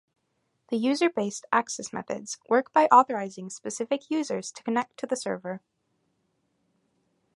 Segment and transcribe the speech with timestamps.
[0.69, 5.61] The user-based access methods work by authorizing specific users to connect to the server.